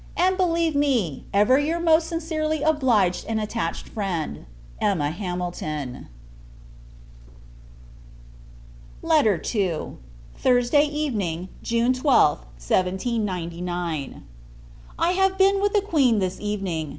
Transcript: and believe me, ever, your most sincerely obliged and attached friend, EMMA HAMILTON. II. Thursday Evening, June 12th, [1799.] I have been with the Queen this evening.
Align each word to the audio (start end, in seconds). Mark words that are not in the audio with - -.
and 0.17 0.35
believe 0.35 0.75
me, 0.75 1.25
ever, 1.31 1.59
your 1.59 1.79
most 1.79 2.07
sincerely 2.07 2.63
obliged 2.63 3.23
and 3.27 3.39
attached 3.39 3.87
friend, 3.87 4.47
EMMA 4.81 5.11
HAMILTON. 5.11 6.07
II. 9.03 9.87
Thursday 10.35 10.85
Evening, 10.85 11.49
June 11.61 11.93
12th, 11.93 12.45
[1799.] 12.57 14.25
I 14.97 15.11
have 15.11 15.37
been 15.37 15.61
with 15.61 15.73
the 15.73 15.81
Queen 15.81 16.17
this 16.17 16.39
evening. 16.39 16.89